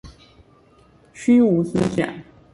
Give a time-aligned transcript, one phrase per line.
[1.13, 2.11] 虛無思想